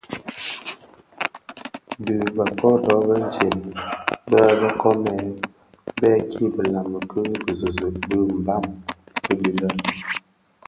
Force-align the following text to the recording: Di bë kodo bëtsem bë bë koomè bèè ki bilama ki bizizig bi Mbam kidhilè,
Di 2.05 2.15
bë 2.35 2.45
kodo 2.59 2.93
bëtsem 3.07 3.57
bë 4.29 4.41
bë 4.59 4.69
koomè 4.81 5.15
bèè 5.99 6.15
ki 6.31 6.43
bilama 6.55 6.99
ki 7.11 7.21
bizizig 7.45 7.95
bi 8.07 8.17
Mbam 8.39 8.65
kidhilè, 9.23 9.69